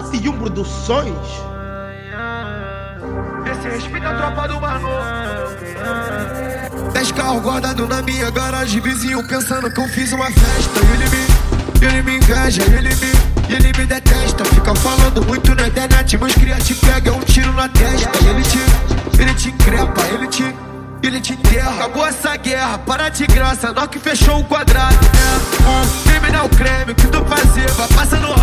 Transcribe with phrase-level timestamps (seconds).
[0.00, 1.14] 4 Produções.
[3.50, 4.88] Esse respeita a tropa do Manu.
[6.92, 10.80] Dez carros guardados na minha garagem, vizinho pensando que eu fiz uma festa.
[10.94, 14.44] Ele me, ele me inveja, ele me, ele me detesta.
[14.46, 18.10] Fica falando muito na internet, meus cria te pega, é um tiro na testa.
[18.26, 20.54] Ele te, ele te increpa, ele te,
[21.02, 21.74] ele te enterra.
[21.74, 24.96] Acabou essa guerra, para de graça, nós que fechou o quadrado.
[24.96, 28.39] É, um crime não creme, o que tu fazer, vai passando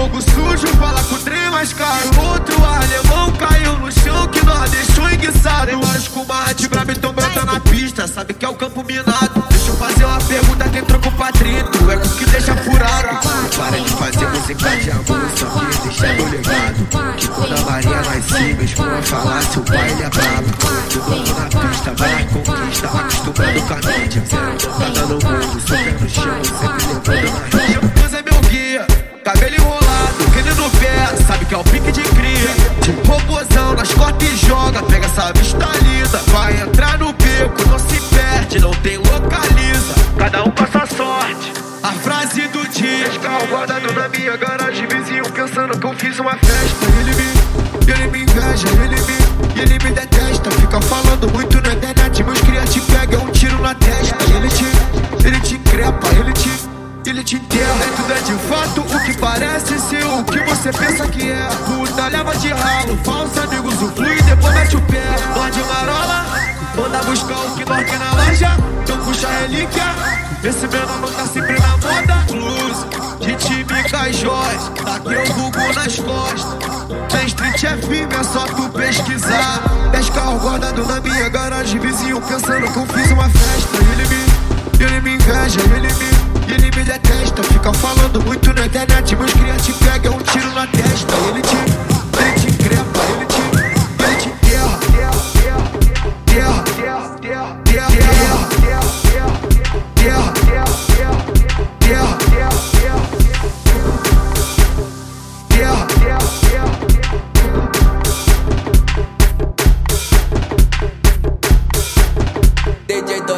[0.00, 2.08] jogo sujo, fala com o trem mais caro.
[2.22, 5.66] Outro alemão caiu no chão que nós deixou enguiçado.
[5.66, 9.44] Tem vários comadres brabo então brota na pista, sabe que é o campo minado.
[9.50, 13.08] Deixa eu fazer uma pergunta, tem troco patrito, é com que deixa furado.
[13.56, 17.16] Para de fazer música de amor, só que deixa meu legado.
[17.18, 20.50] Que quando a Maria nascer, meus pães falar se o pai ele é brabo.
[20.90, 24.24] Jogando na pista, vai conquista, acostumado com a mídia.
[24.30, 27.59] Tá dando mundo, super no chão, sempre levando na
[35.32, 36.18] vista linda.
[36.28, 39.94] Vai entrar no beco, não se perde, não tem localiza.
[40.18, 41.52] Cada um com a sorte.
[41.82, 43.08] A frase do dia,
[43.48, 46.84] guardado na minha garagem, vizinho pensando que eu fiz uma festa.
[47.00, 50.50] Ele me, ele me inveja, ele me, ele me detesta.
[50.50, 54.16] Fica falando muito na internet, meus cria te pega, é um tiro na testa.
[54.36, 56.50] Ele te, ele te increpa, ele te,
[57.06, 57.86] ele te enterra.
[57.96, 61.48] Tudo é de fato o que parece ser o que você pensa que é.
[61.64, 63.69] Puta leva de ralo, falsa amigo
[68.30, 68.56] loja.
[68.82, 69.82] Então puxa a relíquia.
[70.42, 72.14] Esse menor não tá sempre na moda.
[72.30, 72.86] Blues,
[73.20, 74.70] de time cajós.
[74.84, 76.80] Daqui eu Google nas costas.
[77.10, 79.62] Tem street é firme, é só tu pesquisar.
[79.92, 83.76] Dez carros guardados na minha garagem, vizinho pensando que eu fiz uma festa.
[83.92, 87.42] Ele me, ele me inveja, ele me, ele me detesta.
[87.42, 89.72] Fica falando muito na internet, meus cria te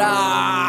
[0.00, 0.63] Ah.